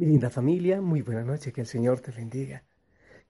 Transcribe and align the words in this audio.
Mi 0.00 0.06
linda 0.06 0.30
familia, 0.30 0.80
muy 0.80 1.02
buena 1.02 1.24
noche, 1.24 1.52
que 1.52 1.60
el 1.60 1.66
Señor 1.66 2.00
te 2.00 2.10
bendiga. 2.10 2.64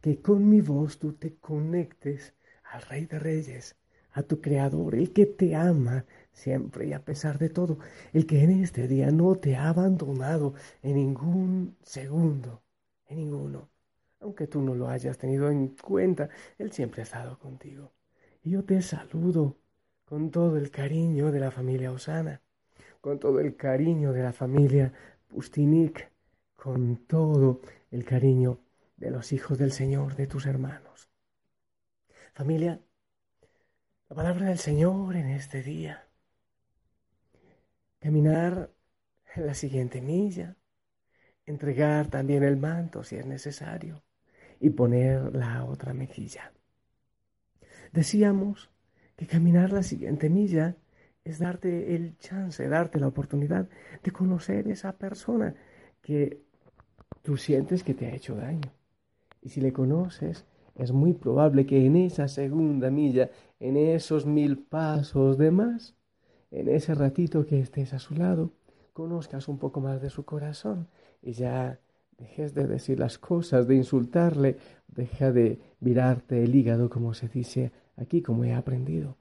Que 0.00 0.20
con 0.20 0.48
mi 0.48 0.60
voz 0.60 1.00
tú 1.00 1.14
te 1.14 1.34
conectes 1.34 2.32
al 2.62 2.82
Rey 2.82 3.06
de 3.06 3.18
Reyes, 3.18 3.74
a 4.12 4.22
tu 4.22 4.40
Creador, 4.40 4.94
el 4.94 5.12
que 5.12 5.26
te 5.26 5.56
ama 5.56 6.04
siempre 6.32 6.86
y 6.86 6.92
a 6.92 7.04
pesar 7.04 7.40
de 7.40 7.48
todo, 7.48 7.80
el 8.12 8.24
que 8.24 8.44
en 8.44 8.62
este 8.62 8.86
día 8.86 9.10
no 9.10 9.34
te 9.34 9.56
ha 9.56 9.68
abandonado 9.68 10.54
en 10.84 10.94
ningún 10.94 11.76
segundo, 11.82 12.62
en 13.08 13.16
ninguno. 13.16 13.68
Aunque 14.20 14.46
tú 14.46 14.62
no 14.62 14.76
lo 14.76 14.88
hayas 14.88 15.18
tenido 15.18 15.50
en 15.50 15.74
cuenta, 15.74 16.28
Él 16.56 16.70
siempre 16.70 17.02
ha 17.02 17.02
estado 17.02 17.36
contigo. 17.40 17.90
Y 18.44 18.50
yo 18.50 18.62
te 18.62 18.80
saludo 18.80 19.56
con 20.04 20.30
todo 20.30 20.56
el 20.56 20.70
cariño 20.70 21.32
de 21.32 21.40
la 21.40 21.50
familia 21.50 21.90
Osana, 21.90 22.42
con 23.00 23.18
todo 23.18 23.40
el 23.40 23.56
cariño 23.56 24.12
de 24.12 24.22
la 24.22 24.32
familia 24.32 24.92
Pustinik, 25.26 26.10
con 26.62 27.06
todo 27.06 27.62
el 27.90 28.04
cariño 28.04 28.60
de 28.98 29.10
los 29.10 29.32
hijos 29.32 29.56
del 29.56 29.72
Señor, 29.72 30.14
de 30.14 30.26
tus 30.26 30.44
hermanos. 30.44 31.08
Familia, 32.34 32.78
la 34.10 34.16
palabra 34.16 34.46
del 34.46 34.58
Señor 34.58 35.16
en 35.16 35.30
este 35.30 35.62
día. 35.62 36.06
Caminar 37.98 38.70
la 39.36 39.54
siguiente 39.54 40.02
milla, 40.02 40.56
entregar 41.46 42.08
también 42.08 42.42
el 42.42 42.58
manto 42.58 43.04
si 43.04 43.16
es 43.16 43.24
necesario 43.24 44.02
y 44.60 44.68
poner 44.68 45.34
la 45.34 45.64
otra 45.64 45.94
mejilla. 45.94 46.52
Decíamos 47.90 48.70
que 49.16 49.26
caminar 49.26 49.72
la 49.72 49.82
siguiente 49.82 50.28
milla 50.28 50.76
es 51.24 51.38
darte 51.38 51.94
el 51.96 52.18
chance, 52.18 52.68
darte 52.68 53.00
la 53.00 53.08
oportunidad 53.08 53.66
de 54.02 54.10
conocer 54.10 54.68
esa 54.68 54.98
persona 54.98 55.54
que 56.02 56.49
tú 57.22 57.36
sientes 57.36 57.84
que 57.84 57.94
te 57.94 58.06
ha 58.06 58.14
hecho 58.14 58.34
daño. 58.34 58.72
Y 59.42 59.50
si 59.50 59.60
le 59.60 59.72
conoces, 59.72 60.44
es 60.74 60.92
muy 60.92 61.12
probable 61.12 61.66
que 61.66 61.84
en 61.84 61.96
esa 61.96 62.28
segunda 62.28 62.90
milla, 62.90 63.30
en 63.58 63.76
esos 63.76 64.26
mil 64.26 64.58
pasos 64.58 65.38
de 65.38 65.50
más, 65.50 65.94
en 66.50 66.68
ese 66.68 66.94
ratito 66.94 67.46
que 67.46 67.60
estés 67.60 67.92
a 67.92 67.98
su 67.98 68.14
lado, 68.14 68.52
conozcas 68.92 69.48
un 69.48 69.58
poco 69.58 69.80
más 69.80 70.00
de 70.00 70.10
su 70.10 70.24
corazón 70.24 70.88
y 71.22 71.32
ya 71.32 71.80
dejes 72.18 72.54
de 72.54 72.66
decir 72.66 72.98
las 72.98 73.18
cosas, 73.18 73.66
de 73.66 73.76
insultarle, 73.76 74.56
deja 74.88 75.32
de 75.32 75.58
virarte 75.80 76.42
el 76.42 76.54
hígado, 76.54 76.90
como 76.90 77.14
se 77.14 77.28
dice 77.28 77.72
aquí, 77.96 78.22
como 78.22 78.44
he 78.44 78.52
aprendido. 78.52 79.16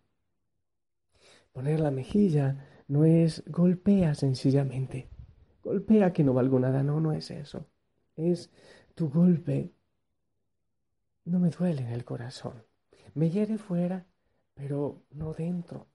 Poner 1.53 1.79
la 1.79 1.91
mejilla 1.91 2.65
no 2.87 3.05
es 3.05 3.43
golpea 3.47 4.15
sencillamente. 4.15 5.07
Golpea 5.63 6.13
que 6.13 6.23
no 6.23 6.33
valgo 6.33 6.59
nada, 6.59 6.83
no, 6.83 6.99
no 6.99 7.13
es 7.13 7.31
eso 7.31 7.65
es 8.19 8.49
tu 8.95 9.09
golpe 9.09 9.71
no 11.29 11.39
me 11.39 11.49
duele 11.49 11.83
en 11.83 11.89
el 11.89 12.05
corazón. 12.05 12.63
Me 13.13 13.29
hiere 13.29 13.57
fuera, 13.57 14.05
pero 14.55 15.03
no 15.11 15.33
dentro. 15.33 15.87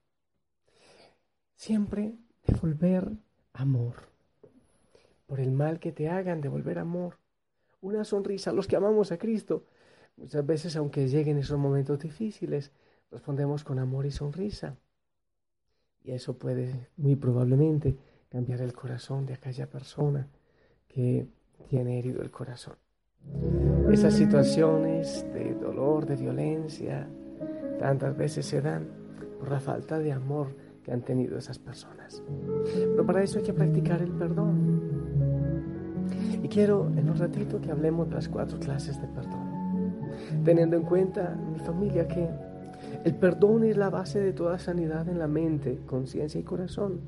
Siempre 1.55 2.15
devolver 2.47 3.11
amor. 3.53 3.95
Por 5.25 5.39
el 5.39 5.51
mal 5.51 5.79
que 5.79 5.91
te 5.91 6.09
hagan, 6.09 6.41
devolver 6.41 6.79
amor. 6.79 7.19
Una 7.81 8.05
sonrisa. 8.05 8.53
Los 8.53 8.67
que 8.67 8.77
amamos 8.77 9.11
a 9.11 9.17
Cristo, 9.17 9.65
muchas 10.15 10.45
veces, 10.45 10.75
aunque 10.77 11.07
lleguen 11.07 11.37
esos 11.37 11.59
momentos 11.59 11.99
difíciles, 11.99 12.71
respondemos 13.11 13.63
con 13.63 13.79
amor 13.79 14.05
y 14.05 14.11
sonrisa. 14.11 14.77
Y 16.01 16.11
eso 16.11 16.37
puede, 16.37 16.89
muy 16.95 17.15
probablemente, 17.15 17.97
cambiar 18.29 18.61
el 18.61 18.73
corazón 18.73 19.25
de 19.25 19.33
aquella 19.33 19.69
persona 19.69 20.29
que 20.87 21.27
tiene 21.69 21.99
herido 21.99 22.21
el 22.21 22.31
corazón. 22.31 22.75
Esas 23.91 24.13
situaciones 24.13 25.25
de 25.33 25.53
dolor, 25.55 26.05
de 26.05 26.15
violencia, 26.15 27.07
tantas 27.79 28.15
veces 28.17 28.45
se 28.45 28.61
dan 28.61 28.87
por 29.39 29.51
la 29.51 29.59
falta 29.59 29.99
de 29.99 30.11
amor 30.11 30.47
que 30.83 30.91
han 30.91 31.01
tenido 31.01 31.37
esas 31.37 31.59
personas. 31.59 32.23
Pero 32.63 33.05
para 33.05 33.23
eso 33.23 33.39
hay 33.39 33.43
que 33.43 33.53
practicar 33.53 34.01
el 34.01 34.11
perdón. 34.11 34.81
Y 36.43 36.47
quiero 36.47 36.91
en 36.95 37.09
un 37.09 37.17
ratito 37.17 37.59
que 37.59 37.71
hablemos 37.71 38.09
de 38.09 38.15
las 38.15 38.29
cuatro 38.29 38.59
clases 38.59 39.01
de 39.01 39.07
perdón, 39.07 39.95
teniendo 40.43 40.75
en 40.75 40.83
cuenta, 40.83 41.35
mi 41.51 41.59
familia, 41.59 42.07
que 42.07 42.29
el 43.03 43.15
perdón 43.15 43.63
es 43.63 43.77
la 43.77 43.89
base 43.89 44.19
de 44.19 44.33
toda 44.33 44.59
sanidad 44.59 45.07
en 45.09 45.19
la 45.19 45.27
mente, 45.27 45.79
conciencia 45.85 46.39
y 46.39 46.43
corazón. 46.43 46.99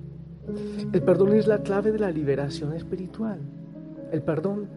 El 0.91 1.01
perdón 1.03 1.33
es 1.33 1.45
la 1.45 1.59
clave 1.59 1.91
de 1.91 1.99
la 1.99 2.09
liberación 2.09 2.73
espiritual. 2.73 3.39
El 4.11 4.21
perdón 4.21 4.67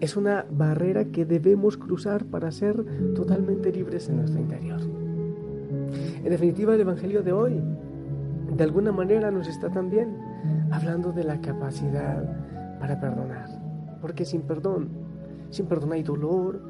es 0.00 0.16
una 0.16 0.46
barrera 0.50 1.04
que 1.06 1.24
debemos 1.24 1.76
cruzar 1.76 2.24
para 2.24 2.50
ser 2.50 2.84
totalmente 3.14 3.72
libres 3.72 4.08
en 4.08 4.16
nuestro 4.16 4.40
interior. 4.40 4.80
En 6.24 6.30
definitiva, 6.30 6.74
el 6.74 6.80
Evangelio 6.80 7.22
de 7.22 7.32
hoy, 7.32 7.60
de 8.56 8.64
alguna 8.64 8.92
manera, 8.92 9.30
nos 9.30 9.46
está 9.46 9.70
también 9.70 10.16
hablando 10.70 11.12
de 11.12 11.24
la 11.24 11.40
capacidad 11.40 12.78
para 12.80 13.00
perdonar. 13.00 13.48
Porque 14.00 14.24
sin 14.24 14.42
perdón, 14.42 14.88
sin 15.50 15.66
perdón 15.66 15.92
hay 15.92 16.02
dolor, 16.02 16.60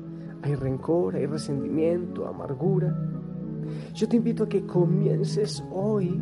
hay 0.42 0.54
rencor, 0.54 1.16
hay 1.16 1.26
resentimiento, 1.26 2.26
amargura. 2.26 2.94
Yo 3.94 4.08
te 4.08 4.16
invito 4.16 4.44
a 4.44 4.48
que 4.48 4.66
comiences 4.66 5.64
hoy 5.70 6.20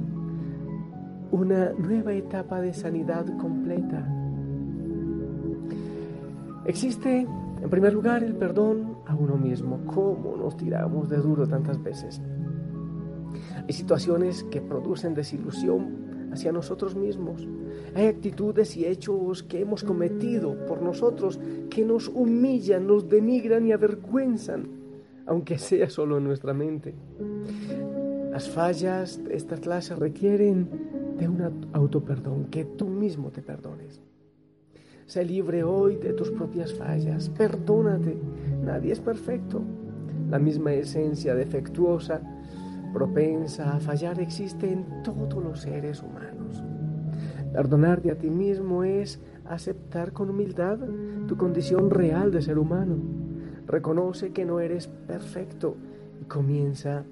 una 1.31 1.73
nueva 1.73 2.13
etapa 2.13 2.61
de 2.61 2.73
sanidad 2.73 3.27
completa 3.39 4.18
Existe, 6.69 7.21
en 7.63 7.71
primer 7.71 7.95
lugar, 7.95 8.23
el 8.23 8.35
perdón 8.35 8.99
a 9.07 9.15
uno 9.15 9.39
mismo. 9.39 9.81
¿Cómo 9.87 10.37
nos 10.37 10.55
tiramos 10.55 11.09
de 11.09 11.17
duro 11.17 11.49
tantas 11.49 11.83
veces? 11.83 12.21
Hay 13.67 13.73
situaciones 13.73 14.45
que 14.45 14.61
producen 14.61 15.15
desilusión 15.15 16.29
hacia 16.31 16.53
nosotros 16.53 16.95
mismos. 16.95 17.49
Hay 17.95 18.07
actitudes 18.07 18.77
y 18.77 18.85
hechos 18.85 19.43
que 19.43 19.63
hemos 19.63 19.83
cometido 19.83 20.67
por 20.67 20.83
nosotros 20.83 21.41
que 21.71 21.87
nos 21.87 22.09
humillan, 22.09 22.87
nos 22.87 23.09
denigran 23.09 23.67
y 23.67 23.73
avergüenzan, 23.73 24.69
aunque 25.25 25.57
sea 25.57 25.89
solo 25.89 26.19
en 26.19 26.25
nuestra 26.25 26.53
mente. 26.53 26.95
Las 28.31 28.47
fallas 28.51 29.25
de 29.25 29.37
esta 29.37 29.57
clase 29.57 29.97
requieren 29.97 30.69
de 31.19 31.29
un 31.29 31.71
autoperdón, 31.73 32.45
que 32.51 32.67
tú 32.67 32.89
mismo 32.89 33.31
te 33.31 33.41
perdones. 33.41 34.03
Sé 35.09 35.25
libre 35.25 35.65
hoy 35.65 35.97
de 35.97 36.13
tus 36.13 36.31
propias 36.31 36.75
fallas. 36.75 37.31
Perdónate. 37.31 38.15
Nadie 38.63 38.93
es 38.93 39.01
perfecto. 39.01 39.63
La 40.29 40.39
misma 40.39 40.75
esencia 40.75 41.35
defectuosa, 41.35 42.21
propensa 42.93 43.75
a 43.75 43.81
fallar, 43.81 44.21
existe 44.21 44.71
en 44.71 44.85
todos 45.03 45.43
los 45.43 45.63
seres 45.63 46.03
humanos. 46.03 46.63
Perdonarte 47.55 48.11
a 48.11 48.19
ti 48.19 48.29
mismo 48.29 48.85
es 48.85 49.19
aceptar 49.47 50.13
con 50.13 50.29
humildad 50.29 50.79
tu 51.27 51.39
condición 51.39 51.89
real 51.89 52.31
de 52.31 52.43
ser 52.43 52.59
humano. 52.59 52.97
Reconoce 53.67 54.33
que 54.33 54.45
no 54.45 54.61
eres 54.61 54.89
perfecto 54.89 55.75
y 56.21 56.27
comienza 56.27 57.03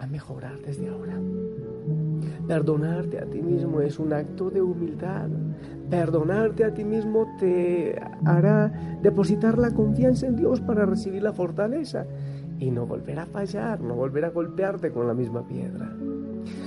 a 0.00 0.06
mejorar 0.08 0.58
desde 0.62 0.88
ahora. 0.88 1.14
Perdonarte 2.48 3.20
a 3.20 3.26
ti 3.26 3.40
mismo 3.40 3.80
es 3.82 4.00
un 4.00 4.12
acto 4.14 4.50
de 4.50 4.62
humildad. 4.62 5.28
Perdonarte 5.90 6.64
a 6.64 6.72
ti 6.72 6.84
mismo 6.84 7.26
te 7.40 8.00
hará 8.24 8.72
depositar 9.02 9.58
la 9.58 9.74
confianza 9.74 10.26
en 10.28 10.36
Dios 10.36 10.60
para 10.60 10.86
recibir 10.86 11.22
la 11.22 11.32
fortaleza 11.32 12.06
y 12.60 12.70
no 12.70 12.86
volver 12.86 13.18
a 13.18 13.26
fallar, 13.26 13.80
no 13.80 13.96
volver 13.96 14.24
a 14.24 14.30
golpearte 14.30 14.92
con 14.92 15.08
la 15.08 15.14
misma 15.14 15.46
piedra. 15.46 15.92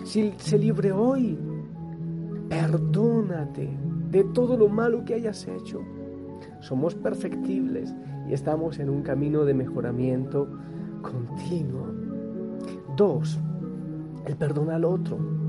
Si 0.03 0.33
se 0.37 0.57
libre 0.57 0.91
hoy, 0.91 1.37
perdónate 2.49 3.69
de 4.11 4.23
todo 4.25 4.57
lo 4.57 4.67
malo 4.67 5.05
que 5.05 5.13
hayas 5.13 5.47
hecho. 5.47 5.79
Somos 6.59 6.93
perfectibles 6.93 7.95
y 8.27 8.33
estamos 8.33 8.79
en 8.79 8.89
un 8.89 9.03
camino 9.03 9.45
de 9.45 9.53
mejoramiento 9.53 10.49
continuo. 11.01 11.87
Dos, 12.97 13.39
el 14.25 14.35
perdón 14.35 14.69
al 14.69 14.83
otro 14.83 15.42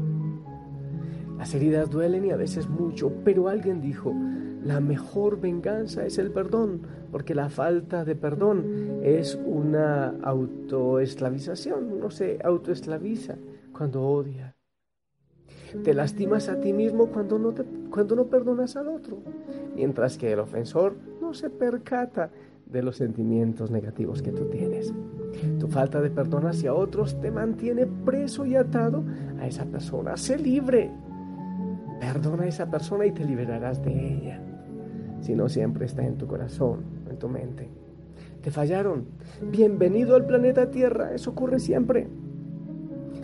Las 1.44 1.54
heridas 1.54 1.90
duelen 1.90 2.24
y 2.24 2.30
a 2.30 2.36
veces 2.36 2.70
mucho, 2.70 3.12
pero 3.22 3.48
alguien 3.48 3.82
dijo, 3.82 4.14
la 4.64 4.80
mejor 4.80 5.38
venganza 5.38 6.06
es 6.06 6.16
el 6.16 6.30
perdón, 6.30 6.80
porque 7.12 7.34
la 7.34 7.50
falta 7.50 8.02
de 8.06 8.16
perdón 8.16 9.00
es 9.02 9.38
una 9.44 10.14
autoesclavización, 10.22 11.92
uno 11.92 12.10
se 12.10 12.38
autoesclaviza 12.42 13.34
cuando 13.74 14.00
odia. 14.08 14.56
Te 15.82 15.92
lastimas 15.92 16.48
a 16.48 16.58
ti 16.60 16.72
mismo 16.72 17.08
cuando 17.08 17.38
no, 17.38 17.52
cuando 17.90 18.16
no 18.16 18.24
perdonas 18.24 18.76
al 18.76 18.88
otro, 18.88 19.18
mientras 19.76 20.16
que 20.16 20.32
el 20.32 20.38
ofensor 20.38 20.96
no 21.20 21.34
se 21.34 21.50
percata 21.50 22.30
de 22.64 22.82
los 22.82 22.96
sentimientos 22.96 23.70
negativos 23.70 24.22
que 24.22 24.32
tú 24.32 24.46
tienes. 24.46 24.94
Tu 25.60 25.68
falta 25.68 26.00
de 26.00 26.08
perdón 26.08 26.46
hacia 26.46 26.72
otros 26.72 27.20
te 27.20 27.30
mantiene 27.30 27.86
preso 27.86 28.46
y 28.46 28.56
atado 28.56 29.04
a 29.38 29.46
esa 29.46 29.66
persona. 29.66 30.16
Sé 30.16 30.38
libre. 30.38 30.90
Perdona 32.00 32.44
a 32.44 32.46
esa 32.46 32.70
persona 32.70 33.06
y 33.06 33.12
te 33.12 33.24
liberarás 33.24 33.82
de 33.82 33.92
ella. 33.92 34.40
Si 35.20 35.34
no 35.34 35.48
siempre 35.48 35.86
está 35.86 36.04
en 36.04 36.16
tu 36.16 36.26
corazón, 36.26 36.84
en 37.08 37.18
tu 37.18 37.28
mente. 37.28 37.68
Te 38.42 38.50
fallaron. 38.50 39.06
Bienvenido 39.50 40.16
al 40.16 40.26
planeta 40.26 40.70
Tierra. 40.70 41.14
Eso 41.14 41.30
ocurre 41.30 41.58
siempre. 41.58 42.08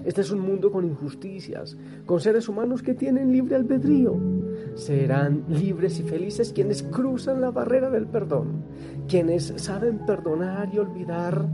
Este 0.05 0.23
es 0.23 0.31
un 0.31 0.41
mundo 0.41 0.73
con 0.73 0.85
injusticias, 0.85 1.77
con 2.07 2.21
seres 2.21 2.49
humanos 2.49 2.83
que 2.83 2.95
tienen 2.95 3.33
libre 3.33 3.57
albedrío. 3.57 4.19
Serán 4.75 5.45
libres 5.49 6.01
y 6.01 6.05
felices 6.05 6.53
quienes 6.55 6.83
cruzan 6.83 7.41
la 7.41 7.51
barrera 7.51 7.91
del 7.91 8.07
perdón, 8.07 8.65
quienes 9.09 9.53
saben 9.57 9.99
perdonar 10.07 10.71
y 10.73 10.79
olvidar 10.79 11.47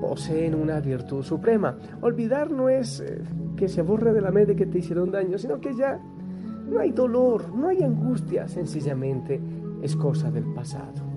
poseen 0.00 0.54
una 0.54 0.80
virtud 0.80 1.22
suprema. 1.22 1.76
Olvidar 2.00 2.50
no 2.50 2.68
es 2.68 3.00
eh, 3.00 3.22
que 3.56 3.68
se 3.68 3.82
borre 3.82 4.12
de 4.12 4.20
la 4.20 4.30
mente 4.30 4.54
que 4.54 4.66
te 4.66 4.78
hicieron 4.78 5.10
daño, 5.10 5.38
sino 5.38 5.60
que 5.60 5.74
ya 5.74 6.00
no 6.70 6.80
hay 6.80 6.92
dolor, 6.92 7.54
no 7.54 7.68
hay 7.68 7.82
angustia, 7.82 8.48
sencillamente 8.48 9.40
es 9.82 9.96
cosa 9.96 10.30
del 10.30 10.44
pasado. 10.54 11.08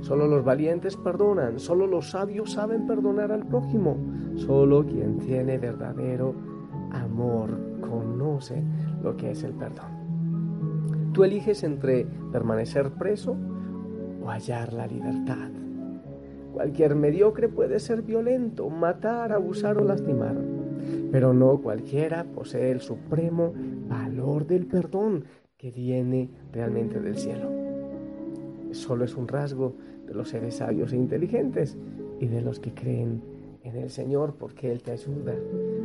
Solo 0.00 0.26
los 0.26 0.44
valientes 0.44 0.96
perdonan, 0.96 1.58
solo 1.58 1.86
los 1.86 2.10
sabios 2.10 2.52
saben 2.52 2.86
perdonar 2.86 3.32
al 3.32 3.44
prójimo, 3.44 3.96
solo 4.36 4.86
quien 4.86 5.18
tiene 5.18 5.58
verdadero 5.58 6.34
amor 6.92 7.50
conoce 7.80 8.62
lo 9.02 9.16
que 9.16 9.32
es 9.32 9.42
el 9.42 9.52
perdón. 9.52 11.12
Tú 11.12 11.24
eliges 11.24 11.64
entre 11.64 12.06
permanecer 12.30 12.92
preso 12.92 13.36
o 14.22 14.28
hallar 14.30 14.72
la 14.72 14.86
libertad. 14.86 15.50
Cualquier 16.52 16.94
mediocre 16.94 17.48
puede 17.48 17.78
ser 17.78 18.02
violento, 18.02 18.68
matar, 18.70 19.32
abusar 19.32 19.78
o 19.78 19.84
lastimar, 19.84 20.36
pero 21.10 21.32
no 21.32 21.58
cualquiera 21.58 22.24
posee 22.24 22.70
el 22.70 22.80
supremo 22.80 23.52
valor 23.88 24.46
del 24.46 24.66
perdón 24.66 25.24
que 25.56 25.70
viene 25.70 26.30
realmente 26.52 27.00
del 27.00 27.16
cielo. 27.16 27.50
Solo 28.72 29.04
es 29.04 29.16
un 29.16 29.26
rasgo 29.26 29.74
de 30.06 30.14
los 30.14 30.28
seres 30.28 30.56
sabios 30.56 30.92
e 30.92 30.96
inteligentes 30.96 31.76
y 32.20 32.26
de 32.26 32.40
los 32.40 32.60
que 32.60 32.74
creen 32.74 33.22
en 33.62 33.76
el 33.76 33.90
Señor 33.90 34.34
porque 34.38 34.70
Él 34.70 34.82
te 34.82 34.92
ayuda 34.92 35.34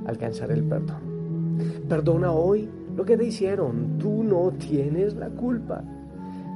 a 0.05 0.09
alcanzar 0.09 0.51
el 0.51 0.63
perdón. 0.63 1.57
Perdona 1.87 2.31
hoy 2.31 2.69
lo 2.95 3.05
que 3.05 3.17
te 3.17 3.25
hicieron, 3.25 3.97
tú 3.97 4.23
no 4.23 4.51
tienes 4.51 5.15
la 5.15 5.29
culpa. 5.29 5.83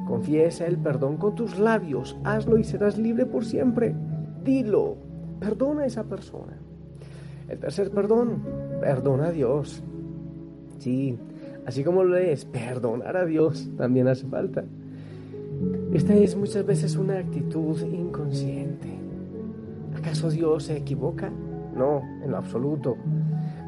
Confiesa 0.08 0.66
el 0.66 0.78
perdón 0.78 1.18
con 1.18 1.36
tus 1.36 1.60
labios, 1.60 2.18
hazlo 2.24 2.58
y 2.58 2.64
serás 2.64 2.98
libre 2.98 3.26
por 3.26 3.46
siempre. 3.46 3.96
Dilo, 4.44 4.98
perdona 5.40 5.82
a 5.82 5.86
esa 5.86 6.04
persona. 6.04 6.58
El 7.48 7.60
tercer 7.60 7.92
perdón, 7.92 8.44
perdona 8.82 9.28
a 9.28 9.32
Dios. 9.32 9.84
Sí, 10.80 11.18
así 11.66 11.84
como 11.84 12.04
lo 12.04 12.18
es, 12.18 12.46
perdonar 12.46 13.18
a 13.18 13.26
Dios 13.26 13.70
también 13.78 14.08
hace 14.08 14.28
falta. 14.28 14.66
Esta 15.94 16.14
es 16.14 16.36
muchas 16.36 16.66
veces 16.66 16.96
una 16.98 17.18
actitud 17.18 17.82
inconsciente. 17.82 18.90
¿Acaso 19.96 20.30
Dios 20.30 20.66
se 20.66 20.78
equivoca? 20.78 21.32
No, 21.76 22.02
en 22.24 22.32
lo 22.32 22.38
absoluto. 22.38 22.98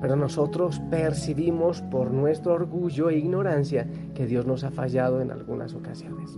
Pero 0.02 0.16
nosotros 0.16 0.80
percibimos 0.92 1.82
por 1.82 2.12
nuestro 2.12 2.54
orgullo 2.54 3.10
e 3.10 3.18
ignorancia 3.18 3.88
que 4.14 4.26
Dios 4.26 4.46
nos 4.46 4.64
ha 4.64 4.72
fallado 4.72 5.22
en 5.22 5.32
algunas 5.32 5.74
ocasiones. 5.74 6.38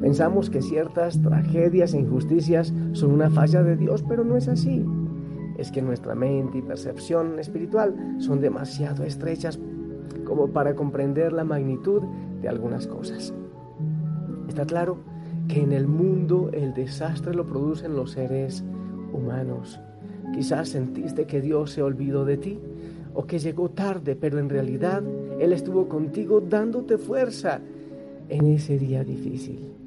Pensamos 0.00 0.50
que 0.50 0.62
ciertas 0.62 1.20
tragedias 1.20 1.94
e 1.94 1.98
injusticias 1.98 2.72
son 2.92 3.12
una 3.12 3.30
falla 3.30 3.62
de 3.62 3.76
Dios, 3.76 4.04
pero 4.06 4.24
no 4.24 4.36
es 4.36 4.48
así. 4.48 4.84
Es 5.56 5.70
que 5.70 5.82
nuestra 5.82 6.14
mente 6.14 6.58
y 6.58 6.62
percepción 6.62 7.38
espiritual 7.38 8.16
son 8.18 8.40
demasiado 8.40 9.04
estrechas 9.04 9.58
como 10.24 10.48
para 10.48 10.74
comprender 10.74 11.32
la 11.32 11.44
magnitud 11.44 12.02
de 12.40 12.48
algunas 12.48 12.86
cosas. 12.86 13.32
Está 14.48 14.64
claro 14.64 14.98
que 15.48 15.60
en 15.60 15.72
el 15.72 15.86
mundo 15.86 16.50
el 16.52 16.74
desastre 16.74 17.34
lo 17.34 17.46
producen 17.46 17.94
los 17.94 18.12
seres 18.12 18.64
humanos. 19.12 19.80
Quizás 20.32 20.70
sentiste 20.70 21.26
que 21.26 21.40
Dios 21.40 21.70
se 21.70 21.82
olvidó 21.82 22.24
de 22.24 22.36
ti 22.36 22.60
o 23.14 23.26
que 23.26 23.38
llegó 23.38 23.70
tarde, 23.70 24.16
pero 24.16 24.38
en 24.38 24.48
realidad 24.48 25.02
Él 25.38 25.52
estuvo 25.52 25.88
contigo 25.88 26.40
dándote 26.40 26.98
fuerza 26.98 27.60
en 28.28 28.46
ese 28.46 28.78
día 28.78 29.04
difícil. 29.04 29.83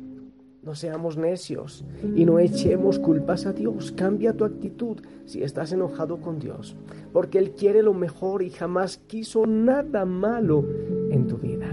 No 0.67 0.75
seamos 0.75 1.15
necios 1.15 1.85
y 2.13 2.25
no 2.25 2.39
echemos 2.39 2.99
culpas 2.99 3.45
a 3.45 3.53
Dios. 3.53 3.93
Cambia 3.93 4.33
tu 4.33 4.43
actitud 4.43 4.97
si 5.23 5.41
estás 5.41 5.71
enojado 5.71 6.19
con 6.19 6.39
Dios, 6.39 6.75
porque 7.13 7.37
Él 7.37 7.51
quiere 7.51 7.81
lo 7.81 7.93
mejor 7.93 8.43
y 8.43 8.49
jamás 8.49 8.97
quiso 8.97 9.45
nada 9.45 10.03
malo 10.03 10.65
en 11.09 11.25
tu 11.25 11.37
vida. 11.37 11.69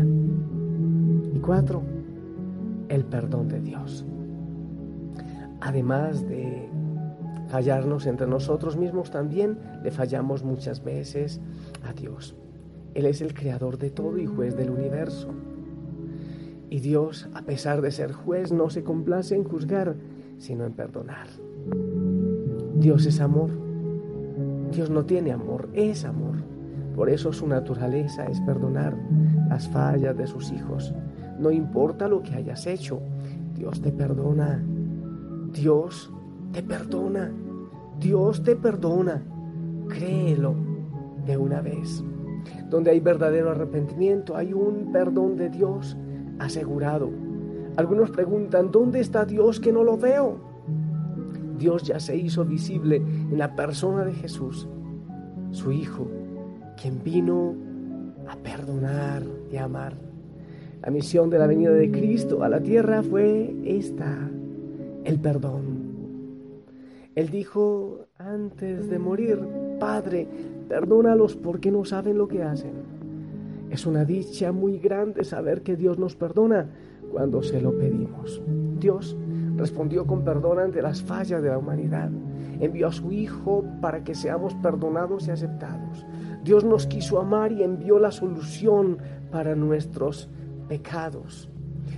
Y 1.34 1.40
cuatro, 1.40 1.82
el 2.88 3.04
perdón 3.04 3.48
de 3.48 3.60
Dios. 3.62 4.06
Además 5.60 6.24
de 6.28 6.68
fallarnos 7.48 8.06
entre 8.06 8.28
nosotros 8.28 8.76
mismos, 8.76 9.10
también 9.10 9.58
le 9.82 9.90
fallamos 9.90 10.44
muchas 10.44 10.84
veces 10.84 11.40
a 11.82 11.92
Dios. 11.94 12.36
Él 12.94 13.06
es 13.06 13.20
el 13.22 13.34
creador 13.34 13.76
de 13.76 13.90
todo 13.90 14.18
y 14.18 14.26
juez 14.26 14.56
del 14.56 14.70
universo. 14.70 15.34
Y 16.70 16.80
Dios, 16.80 17.28
a 17.34 17.42
pesar 17.42 17.82
de 17.82 17.90
ser 17.90 18.12
juez, 18.12 18.52
no 18.52 18.70
se 18.70 18.82
complace 18.82 19.34
en 19.34 19.44
juzgar, 19.44 19.96
sino 20.38 20.64
en 20.64 20.72
perdonar. 20.72 21.26
Dios 22.76 23.06
es 23.06 23.20
amor. 23.20 23.50
Dios 24.72 24.90
no 24.90 25.04
tiene 25.04 25.32
amor, 25.32 25.68
es 25.72 26.04
amor. 26.04 26.34
Por 26.96 27.08
eso 27.08 27.32
su 27.32 27.46
naturaleza 27.46 28.26
es 28.26 28.40
perdonar 28.40 28.96
las 29.48 29.68
fallas 29.68 30.16
de 30.16 30.26
sus 30.26 30.52
hijos. 30.52 30.94
No 31.38 31.50
importa 31.50 32.08
lo 32.08 32.22
que 32.22 32.34
hayas 32.34 32.66
hecho, 32.66 33.00
Dios 33.54 33.80
te 33.80 33.92
perdona. 33.92 34.62
Dios 35.52 36.12
te 36.52 36.62
perdona. 36.62 37.32
Dios 38.00 38.42
te 38.42 38.56
perdona. 38.56 39.22
Créelo 39.88 40.54
de 41.26 41.36
una 41.36 41.60
vez. 41.60 42.02
Donde 42.68 42.90
hay 42.90 43.00
verdadero 43.00 43.50
arrepentimiento, 43.50 44.36
hay 44.36 44.52
un 44.52 44.92
perdón 44.92 45.36
de 45.36 45.50
Dios 45.50 45.96
asegurado. 46.38 47.10
Algunos 47.76 48.10
preguntan, 48.10 48.70
¿dónde 48.70 49.00
está 49.00 49.24
Dios 49.24 49.60
que 49.60 49.72
no 49.72 49.82
lo 49.82 49.96
veo? 49.96 50.38
Dios 51.58 51.82
ya 51.84 52.00
se 52.00 52.16
hizo 52.16 52.44
visible 52.44 52.96
en 52.96 53.38
la 53.38 53.54
persona 53.54 54.04
de 54.04 54.12
Jesús, 54.12 54.68
su 55.50 55.72
Hijo, 55.72 56.06
quien 56.80 57.02
vino 57.02 57.54
a 58.28 58.36
perdonar 58.36 59.22
y 59.50 59.56
amar. 59.56 59.94
La 60.82 60.90
misión 60.90 61.30
de 61.30 61.38
la 61.38 61.46
venida 61.46 61.70
de 61.70 61.90
Cristo 61.90 62.42
a 62.42 62.48
la 62.48 62.60
tierra 62.60 63.02
fue 63.02 63.54
esta, 63.64 64.30
el 65.04 65.18
perdón. 65.18 65.84
Él 67.14 67.30
dijo 67.30 68.06
antes 68.18 68.88
de 68.88 68.98
morir, 68.98 69.38
Padre, 69.78 70.26
perdónalos 70.68 71.36
porque 71.36 71.70
no 71.70 71.84
saben 71.84 72.18
lo 72.18 72.28
que 72.28 72.42
hacen. 72.42 72.72
Es 73.74 73.86
una 73.86 74.04
dicha 74.04 74.52
muy 74.52 74.78
grande 74.78 75.24
saber 75.24 75.62
que 75.62 75.74
Dios 75.74 75.98
nos 75.98 76.14
perdona 76.14 76.70
cuando 77.10 77.42
se 77.42 77.60
lo 77.60 77.76
pedimos. 77.76 78.40
Dios 78.78 79.16
respondió 79.56 80.06
con 80.06 80.22
perdón 80.22 80.60
ante 80.60 80.80
las 80.80 81.02
fallas 81.02 81.42
de 81.42 81.48
la 81.48 81.58
humanidad. 81.58 82.08
Envió 82.60 82.86
a 82.86 82.92
su 82.92 83.10
Hijo 83.10 83.64
para 83.80 84.04
que 84.04 84.14
seamos 84.14 84.54
perdonados 84.54 85.26
y 85.26 85.32
aceptados. 85.32 86.06
Dios 86.44 86.62
nos 86.62 86.86
quiso 86.86 87.18
amar 87.18 87.50
y 87.50 87.64
envió 87.64 87.98
la 87.98 88.12
solución 88.12 88.98
para 89.32 89.56
nuestros 89.56 90.30
pecados. 90.68 91.50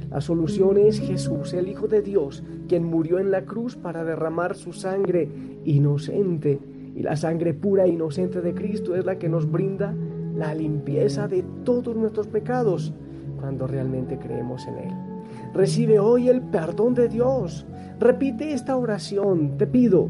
La 0.09 0.23
solución 0.23 0.78
es 0.78 0.99
Jesús, 0.99 1.52
el 1.52 1.68
Hijo 1.68 1.88
de 1.88 2.00
Dios, 2.00 2.42
quien 2.68 2.85
murió 2.85 3.18
en 3.18 3.30
la 3.30 3.45
cruz 3.45 3.76
para 3.76 4.02
derramar 4.02 4.54
su 4.54 4.73
sangre 4.73 5.28
inocente. 5.66 6.59
Y 6.95 7.02
la 7.02 7.16
sangre 7.16 7.52
pura 7.52 7.85
e 7.85 7.90
inocente 7.90 8.40
de 8.40 8.54
Cristo 8.54 8.97
es 8.97 9.04
la 9.04 9.18
que 9.18 9.28
nos 9.28 9.50
brinda 9.50 9.95
la 10.37 10.55
limpieza 10.55 11.28
de 11.28 11.45
todos 11.64 11.97
nuestros 11.97 12.26
pecados 12.26 12.93
cuando 13.40 13.66
realmente 13.66 14.19
creemos 14.19 14.66
en 14.66 14.78
Él. 14.78 14.95
Recibe 15.55 15.99
hoy 15.99 16.28
el 16.28 16.43
perdón 16.43 16.95
de 16.95 17.09
Dios. 17.09 17.66
Repite 17.99 18.52
esta 18.52 18.76
oración. 18.76 19.57
Te 19.57 19.66
pido, 19.66 20.09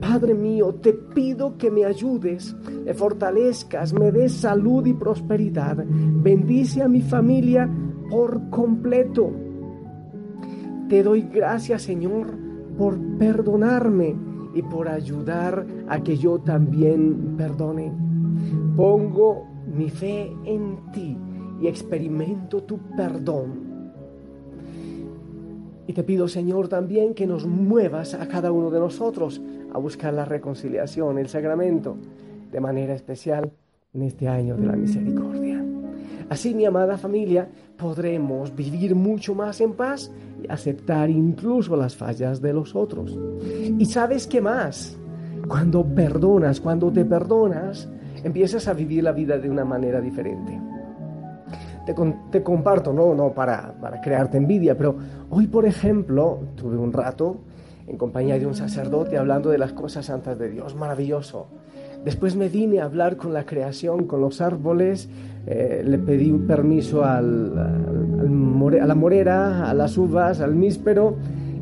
Padre 0.00 0.34
mío, 0.34 0.74
te 0.74 0.92
pido 0.92 1.56
que 1.56 1.70
me 1.70 1.84
ayudes, 1.86 2.54
me 2.84 2.92
fortalezcas, 2.92 3.94
me 3.94 4.12
des 4.12 4.32
salud 4.32 4.84
y 4.86 4.92
prosperidad. 4.92 5.84
Bendice 5.86 6.82
a 6.82 6.88
mi 6.88 7.00
familia 7.00 7.68
por 8.10 8.50
completo. 8.50 9.30
Te 10.88 11.02
doy 11.02 11.22
gracias, 11.22 11.82
Señor, 11.82 12.26
por 12.76 12.98
perdonarme 13.16 14.14
y 14.54 14.62
por 14.62 14.88
ayudar 14.88 15.66
a 15.88 16.02
que 16.02 16.16
yo 16.16 16.38
también 16.40 17.36
perdone. 17.38 17.90
Pongo 18.76 19.53
mi 19.74 19.90
fe 19.90 20.32
en 20.44 20.78
ti 20.92 21.16
y 21.60 21.66
experimento 21.66 22.62
tu 22.62 22.78
perdón. 22.96 23.74
Y 25.86 25.92
te 25.92 26.02
pido, 26.02 26.28
Señor, 26.28 26.68
también 26.68 27.14
que 27.14 27.26
nos 27.26 27.46
muevas 27.46 28.14
a 28.14 28.26
cada 28.26 28.52
uno 28.52 28.70
de 28.70 28.80
nosotros 28.80 29.40
a 29.72 29.78
buscar 29.78 30.14
la 30.14 30.24
reconciliación, 30.24 31.18
el 31.18 31.28
sacramento, 31.28 31.96
de 32.50 32.60
manera 32.60 32.94
especial 32.94 33.52
en 33.92 34.02
este 34.02 34.28
año 34.28 34.56
de 34.56 34.66
la 34.66 34.76
misericordia. 34.76 35.62
Así, 36.30 36.54
mi 36.54 36.64
amada 36.64 36.96
familia, 36.96 37.48
podremos 37.76 38.54
vivir 38.54 38.94
mucho 38.94 39.34
más 39.34 39.60
en 39.60 39.74
paz 39.74 40.10
y 40.42 40.50
aceptar 40.50 41.10
incluso 41.10 41.76
las 41.76 41.94
fallas 41.94 42.40
de 42.40 42.52
los 42.54 42.74
otros. 42.74 43.18
¿Y 43.78 43.84
sabes 43.84 44.26
qué 44.26 44.40
más? 44.40 44.96
Cuando 45.46 45.84
perdonas, 45.84 46.60
cuando 46.60 46.90
te 46.90 47.04
perdonas, 47.04 47.88
empiezas 48.24 48.66
a 48.66 48.72
vivir 48.72 49.04
la 49.04 49.12
vida 49.12 49.38
de 49.38 49.48
una 49.48 49.64
manera 49.64 50.00
diferente. 50.00 50.58
Te, 52.30 52.42
comparto, 52.42 52.94
no, 52.94 53.14
no 53.14 53.32
para, 53.34 53.74
para 53.78 54.00
crearte 54.00 54.38
envidia, 54.38 54.76
pero 54.76 54.96
hoy, 55.28 55.46
por 55.46 55.66
ejemplo, 55.66 56.40
tuve 56.56 56.78
un 56.78 56.92
rato 56.92 57.36
en 57.86 57.98
compañía 57.98 58.38
de 58.38 58.46
un 58.46 58.54
sacerdote 58.54 59.18
hablando 59.18 59.50
de 59.50 59.58
las 59.58 59.74
cosas 59.74 60.06
santas 60.06 60.38
de 60.38 60.48
Dios, 60.48 60.74
maravilloso. 60.74 61.48
Después 62.02 62.36
me 62.36 62.48
vine 62.48 62.80
a 62.80 62.84
hablar 62.84 63.18
con 63.18 63.34
la 63.34 63.44
creación, 63.44 64.06
con 64.06 64.22
los 64.22 64.40
árboles, 64.40 65.10
eh, 65.46 65.82
le 65.84 65.98
pedí 65.98 66.30
un 66.30 66.46
permiso 66.46 67.04
al, 67.04 67.58
a 67.58 68.86
la 68.86 68.94
morera, 68.94 69.68
a 69.68 69.74
las 69.74 69.98
uvas, 69.98 70.40
al 70.40 70.54
míspero 70.54 71.16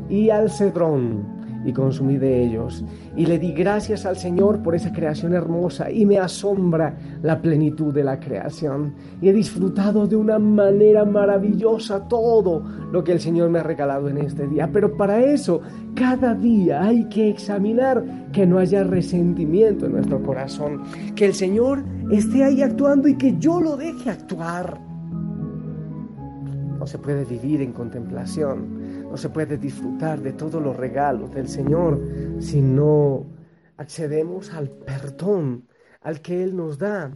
y 0.09 0.29
al 0.29 0.49
cedrón 0.49 1.42
y 1.65 1.73
consumí 1.73 2.17
de 2.17 2.43
ellos. 2.43 2.83
Y 3.15 3.25
le 3.25 3.39
di 3.39 3.51
gracias 3.53 4.05
al 4.05 4.17
Señor 4.17 4.61
por 4.61 4.75
esa 4.75 4.91
creación 4.91 5.33
hermosa 5.33 5.91
y 5.91 6.05
me 6.05 6.19
asombra 6.19 6.97
la 7.21 7.41
plenitud 7.41 7.93
de 7.93 8.03
la 8.03 8.19
creación. 8.19 8.93
Y 9.21 9.29
he 9.29 9.33
disfrutado 9.33 10.07
de 10.07 10.15
una 10.15 10.39
manera 10.39 11.05
maravillosa 11.05 12.07
todo 12.07 12.63
lo 12.91 13.03
que 13.03 13.13
el 13.13 13.19
Señor 13.19 13.49
me 13.49 13.59
ha 13.59 13.63
regalado 13.63 14.09
en 14.09 14.17
este 14.17 14.47
día. 14.47 14.69
Pero 14.71 14.95
para 14.97 15.19
eso, 15.21 15.61
cada 15.95 16.33
día 16.33 16.83
hay 16.83 17.05
que 17.05 17.29
examinar 17.29 18.03
que 18.31 18.45
no 18.45 18.57
haya 18.57 18.83
resentimiento 18.83 19.85
en 19.85 19.93
nuestro 19.93 20.21
corazón, 20.23 20.83
que 21.15 21.25
el 21.25 21.33
Señor 21.33 21.83
esté 22.11 22.43
ahí 22.43 22.61
actuando 22.61 23.07
y 23.07 23.15
que 23.15 23.37
yo 23.37 23.61
lo 23.61 23.77
deje 23.77 24.09
actuar. 24.09 24.79
No 26.79 26.87
se 26.87 26.97
puede 26.97 27.23
vivir 27.23 27.61
en 27.61 27.71
contemplación 27.71 29.02
no 29.13 29.17
se 29.17 29.29
puede 29.29 29.59
disfrutar 29.59 30.21
de 30.21 30.33
todos 30.33 30.59
los 30.59 30.75
regalos 30.75 31.31
del 31.35 31.47
Señor 31.47 32.01
si 32.39 32.63
no 32.63 33.27
accedemos 33.77 34.51
al 34.51 34.71
perdón 34.71 35.67
al 36.01 36.19
que 36.19 36.43
Él 36.43 36.55
nos 36.55 36.79
da 36.79 37.15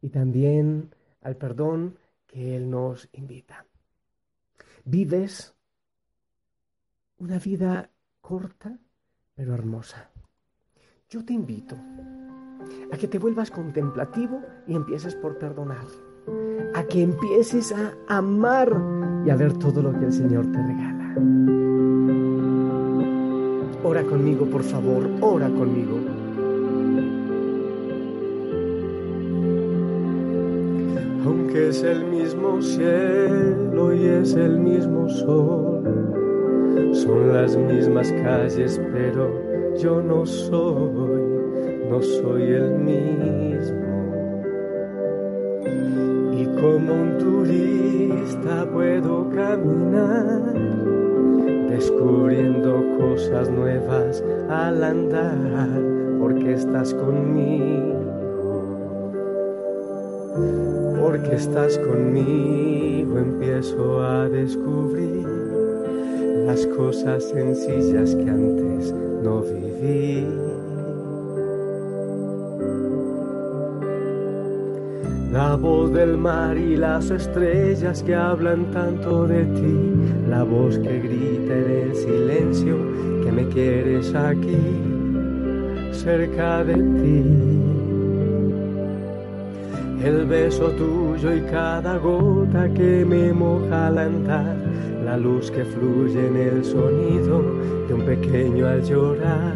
y 0.00 0.08
también 0.08 0.94
al 1.20 1.36
perdón 1.36 1.98
que 2.26 2.56
Él 2.56 2.70
nos 2.70 3.10
invita. 3.12 3.66
Vives 4.86 5.54
una 7.18 7.38
vida 7.38 7.90
corta 8.22 8.78
pero 9.34 9.52
hermosa. 9.52 10.08
Yo 11.10 11.26
te 11.26 11.34
invito 11.34 11.76
a 12.90 12.96
que 12.96 13.06
te 13.06 13.18
vuelvas 13.18 13.50
contemplativo 13.50 14.40
y 14.66 14.76
empieces 14.76 15.14
por 15.14 15.38
perdonar, 15.38 15.84
a 16.74 16.84
que 16.84 17.02
empieces 17.02 17.70
a 17.70 17.92
amar 18.08 18.70
y 19.26 19.28
a 19.28 19.36
ver 19.36 19.52
todo 19.58 19.82
lo 19.82 19.92
que 19.92 20.06
el 20.06 20.12
Señor 20.14 20.50
te 20.50 20.62
regala. 20.62 20.93
Ora 23.84 24.02
conmigo, 24.02 24.46
por 24.46 24.64
favor, 24.64 25.08
ora 25.20 25.48
conmigo. 25.48 26.00
Aunque 31.24 31.68
es 31.68 31.84
el 31.84 32.04
mismo 32.06 32.60
cielo 32.60 33.94
y 33.94 34.06
es 34.06 34.34
el 34.34 34.58
mismo 34.58 35.08
sol, 35.08 35.84
son 36.92 37.32
las 37.32 37.56
mismas 37.56 38.10
calles, 38.24 38.80
pero 38.92 39.30
yo 39.76 40.02
no 40.02 40.26
soy, 40.26 41.22
no 41.88 42.02
soy 42.02 42.42
el 42.42 42.78
mismo. 42.80 43.84
Y 46.32 46.44
como 46.60 46.92
un 46.92 47.18
turista 47.18 48.68
puedo 48.72 49.30
caminar 49.30 50.83
descubriendo 51.74 52.84
cosas 52.98 53.50
nuevas 53.50 54.22
al 54.48 54.84
andar, 54.84 55.82
porque 56.20 56.52
estás 56.54 56.94
conmigo, 56.94 58.00
porque 61.00 61.34
estás 61.34 61.76
conmigo, 61.78 63.18
empiezo 63.18 64.02
a 64.04 64.28
descubrir 64.28 65.26
las 66.46 66.64
cosas 66.68 67.24
sencillas 67.24 68.14
que 68.14 68.30
antes 68.30 68.94
no 69.24 69.40
viví. 69.40 70.28
La 75.32 75.56
voz 75.56 75.92
del 75.92 76.16
mar 76.16 76.56
y 76.56 76.76
las 76.76 77.10
estrellas 77.10 78.04
que 78.04 78.14
hablan 78.14 78.70
tanto 78.70 79.26
de 79.26 79.44
ti, 79.46 79.94
la 80.28 80.44
voz 80.44 80.78
que 80.78 81.00
grita 81.00 81.33
el 81.54 81.94
silencio 81.94 82.76
que 83.22 83.32
me 83.32 83.46
quieres 83.48 84.14
aquí, 84.14 84.56
cerca 85.92 86.64
de 86.64 86.74
ti. 86.74 87.22
El 90.04 90.26
beso 90.26 90.68
tuyo 90.70 91.34
y 91.34 91.40
cada 91.50 91.96
gota 91.96 92.68
que 92.74 93.04
me 93.06 93.32
moja 93.32 93.86
al 93.86 93.98
andar, 93.98 94.56
la 95.04 95.16
luz 95.16 95.50
que 95.50 95.64
fluye 95.64 96.26
en 96.26 96.36
el 96.36 96.64
sonido 96.64 97.42
de 97.88 97.94
un 97.94 98.02
pequeño 98.02 98.66
al 98.66 98.82
llorar, 98.82 99.54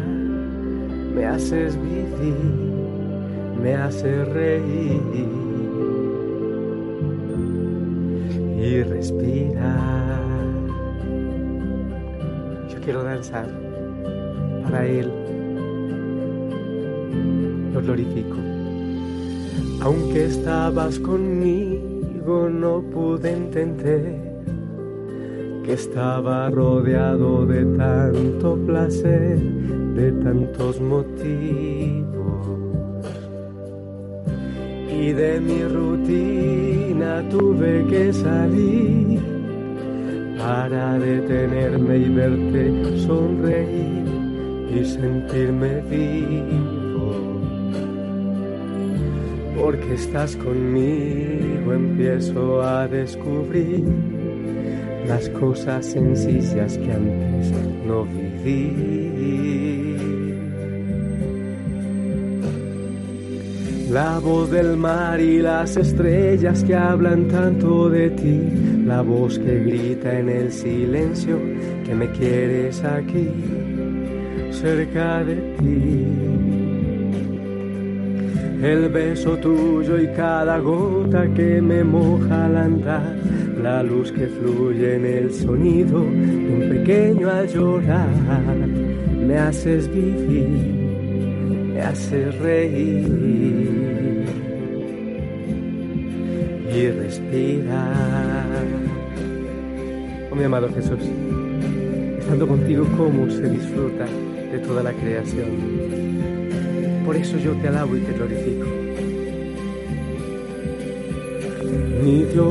me 1.13 1.25
haces 1.25 1.75
vivir, 1.79 2.33
me 3.61 3.75
haces 3.75 4.27
reír 4.29 5.01
y 8.61 8.83
respirar. 8.83 10.08
Quiero 12.89 13.03
danzar 13.03 13.47
para 14.63 14.83
Él. 14.83 15.11
Lo 17.71 17.81
glorifico. 17.83 18.35
Aunque 19.81 20.25
estabas 20.25 20.97
conmigo, 20.97 22.49
no 22.49 22.81
pude 22.81 23.31
entender 23.31 24.41
que 25.63 25.73
estaba 25.73 26.49
rodeado 26.49 27.45
de 27.45 27.63
tanto 27.77 28.57
placer, 28.65 29.37
de 29.37 30.11
tantos 30.23 30.81
motivos 30.81 32.07
y 34.91 35.13
de 35.13 35.39
mi 35.39 35.63
rutina 35.63 37.23
tuve 37.29 37.85
que 37.85 38.11
salir 38.11 39.38
para 40.49 40.97
detenerme 40.97 41.97
y 41.97 42.09
verte 42.09 42.99
sonreír 43.05 44.03
y 44.75 44.83
sentirme 44.83 45.81
vivo. 45.81 47.39
Porque 49.55 49.93
estás 49.93 50.35
conmigo 50.37 51.73
empiezo 51.73 52.63
a 52.63 52.87
descubrir 52.87 53.83
las 55.07 55.29
cosas 55.29 55.85
sencillas 55.85 56.79
que 56.79 56.93
antes 56.93 57.51
no 57.85 58.05
viví. 58.05 59.78
La 63.89 64.19
voz 64.19 64.51
del 64.51 64.77
mar 64.77 65.19
y 65.19 65.39
las 65.39 65.75
estrellas 65.75 66.63
que 66.63 66.75
hablan 66.75 67.27
tanto 67.27 67.89
de 67.89 68.11
ti, 68.11 68.39
la 68.85 69.01
voz 69.01 69.39
que 69.39 69.63
grita 69.63 70.19
en 70.19 70.29
el 70.29 70.51
silencio 70.51 71.39
que 71.83 71.95
me 71.95 72.07
quieres 72.11 72.83
aquí, 72.83 73.27
cerca 74.51 75.23
de 75.23 75.35
ti. 75.57 76.05
El 78.61 78.89
beso 78.89 79.37
tuyo 79.37 79.99
y 79.99 80.07
cada 80.09 80.59
gota 80.59 81.27
que 81.33 81.59
me 81.59 81.83
moja 81.83 82.45
al 82.45 82.57
andar, 82.57 83.15
la 83.59 83.81
luz 83.81 84.11
que 84.11 84.27
fluye 84.27 84.97
en 84.97 85.05
el 85.05 85.33
sonido 85.33 86.01
de 86.01 86.53
un 86.53 86.69
pequeño 86.69 87.27
al 87.27 87.47
llorar, 87.47 88.07
me 89.25 89.35
haces 89.35 89.89
vivir 89.91 90.88
me 91.79 91.85
haces 91.85 92.37
reír 92.39 94.25
y 96.75 96.87
respirar. 96.89 98.65
Oh 100.29 100.35
mi 100.35 100.43
amado 100.43 100.67
Jesús, 100.73 100.99
estando 102.19 102.45
contigo, 102.49 102.85
¿cómo 102.97 103.29
se 103.29 103.49
disfruta 103.49 104.05
de 104.51 104.59
toda 104.59 104.83
la 104.83 104.91
creación? 104.91 105.51
Por 107.05 107.15
eso 107.15 107.37
yo 107.37 107.53
te 107.53 107.69
alabo 107.69 107.95
y 107.95 108.01
te 108.01 108.11
glorifico. 108.11 108.67
Mi 112.03 112.23
Dios, 112.25 112.43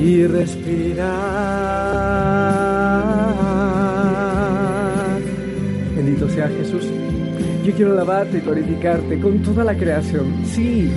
y 0.00 0.24
respirar. 0.28 1.10
Bendito 5.96 6.28
sea 6.28 6.46
Jesús. 6.46 6.88
Yo 7.64 7.72
quiero 7.74 7.90
alabarte 7.90 8.38
y 8.38 8.40
glorificarte 8.42 9.18
con 9.18 9.42
toda 9.42 9.64
la 9.64 9.76
creación. 9.76 10.44
Sí, 10.44 10.88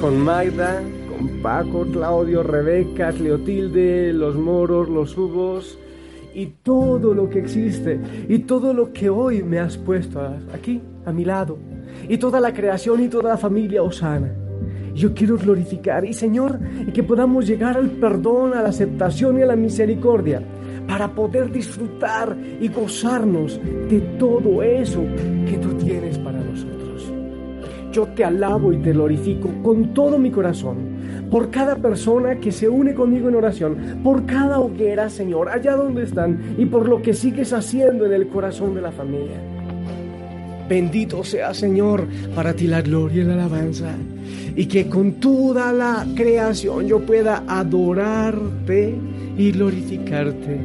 con 0.00 0.18
Magda, 0.24 0.82
con 1.08 1.40
Paco, 1.40 1.86
Claudio, 1.92 2.42
Rebeca, 2.42 3.12
Cleotilde, 3.12 4.12
los 4.12 4.34
moros, 4.34 4.88
los 4.88 5.16
hugos 5.16 5.78
y 6.34 6.46
todo 6.64 7.14
lo 7.14 7.30
que 7.30 7.38
existe 7.38 8.00
y 8.28 8.40
todo 8.40 8.74
lo 8.74 8.92
que 8.92 9.08
hoy 9.08 9.44
me 9.44 9.60
has 9.60 9.76
puesto 9.76 10.20
aquí 10.52 10.80
a 11.06 11.12
mi 11.12 11.24
lado 11.24 11.69
y 12.10 12.18
toda 12.18 12.40
la 12.40 12.52
creación 12.52 13.04
y 13.04 13.08
toda 13.08 13.30
la 13.30 13.38
familia 13.38 13.84
Osana. 13.84 14.32
Yo 14.96 15.14
quiero 15.14 15.38
glorificar 15.38 16.04
y 16.04 16.12
Señor, 16.12 16.58
que 16.92 17.04
podamos 17.04 17.46
llegar 17.46 17.76
al 17.76 17.88
perdón, 17.88 18.52
a 18.52 18.62
la 18.62 18.70
aceptación 18.70 19.38
y 19.38 19.42
a 19.42 19.46
la 19.46 19.54
misericordia 19.54 20.42
para 20.88 21.14
poder 21.14 21.52
disfrutar 21.52 22.36
y 22.60 22.66
gozarnos 22.66 23.60
de 23.88 24.00
todo 24.18 24.60
eso 24.60 25.04
que 25.46 25.56
tú 25.58 25.72
tienes 25.74 26.18
para 26.18 26.40
nosotros. 26.40 27.12
Yo 27.92 28.08
te 28.08 28.24
alabo 28.24 28.72
y 28.72 28.78
te 28.78 28.90
glorifico 28.90 29.48
con 29.62 29.94
todo 29.94 30.18
mi 30.18 30.32
corazón 30.32 30.78
por 31.30 31.48
cada 31.50 31.76
persona 31.76 32.40
que 32.40 32.50
se 32.50 32.68
une 32.68 32.92
conmigo 32.92 33.28
en 33.28 33.36
oración, 33.36 34.00
por 34.02 34.26
cada 34.26 34.58
hoguera, 34.58 35.08
Señor, 35.08 35.48
allá 35.48 35.76
donde 35.76 36.02
están 36.02 36.56
y 36.58 36.66
por 36.66 36.88
lo 36.88 37.02
que 37.02 37.14
sigues 37.14 37.52
haciendo 37.52 38.04
en 38.04 38.14
el 38.14 38.26
corazón 38.26 38.74
de 38.74 38.80
la 38.80 38.90
familia. 38.90 39.49
Bendito 40.70 41.24
sea, 41.24 41.52
Señor, 41.52 42.06
para 42.32 42.54
ti 42.54 42.68
la 42.68 42.80
gloria 42.80 43.24
y 43.24 43.26
la 43.26 43.34
alabanza. 43.34 43.92
Y 44.54 44.66
que 44.66 44.86
con 44.86 45.14
toda 45.14 45.72
la 45.72 46.06
creación 46.14 46.86
yo 46.86 47.00
pueda 47.00 47.42
adorarte 47.48 48.94
y 49.36 49.50
glorificarte. 49.50 50.60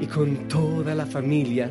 Y 0.00 0.06
con 0.06 0.48
toda 0.48 0.94
la 0.94 1.04
familia 1.04 1.70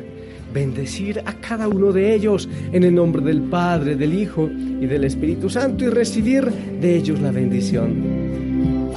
bendecir 0.52 1.20
a 1.26 1.32
cada 1.40 1.66
uno 1.66 1.92
de 1.92 2.14
ellos 2.14 2.48
en 2.70 2.84
el 2.84 2.94
nombre 2.94 3.22
del 3.22 3.40
Padre, 3.42 3.96
del 3.96 4.14
Hijo 4.14 4.48
y 4.48 4.86
del 4.86 5.02
Espíritu 5.02 5.50
Santo 5.50 5.84
y 5.84 5.88
recibir 5.88 6.44
de 6.44 6.94
ellos 6.94 7.18
la 7.18 7.32
bendición. 7.32 8.92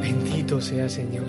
Bendito 0.00 0.62
sea, 0.62 0.88
Señor. 0.88 1.26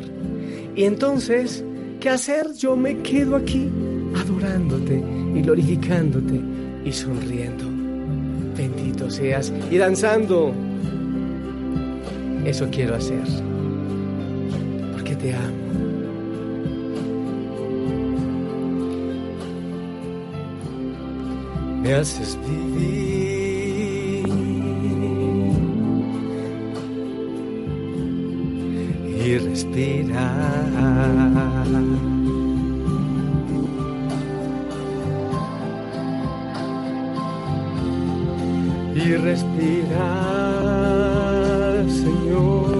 Y 0.78 0.86
entonces, 0.86 1.62
¿qué 2.00 2.08
hacer? 2.08 2.54
Yo 2.58 2.78
me 2.78 3.00
quedo 3.00 3.36
aquí 3.36 3.70
adorándote 4.16 5.25
glorificándote 5.42 6.40
y 6.86 6.92
sonriendo. 6.92 7.66
Bendito 8.58 9.10
seas 9.10 9.52
y 9.70 9.78
danzando. 9.78 10.54
Eso 12.46 12.68
quiero 12.72 12.96
hacer. 12.96 13.24
Porque 14.94 15.16
te 15.16 15.36
amo. 15.36 15.66
Me 21.82 21.94
haces 21.94 22.38
vivir 22.48 23.36
y 29.24 29.38
respirar. 29.38 30.66
mi 39.06 39.16
respirar, 39.18 39.96
Señor. 41.90 42.75